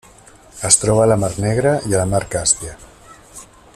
[0.69, 2.75] Es troba a la Mar Negra i a la Mar Càspia.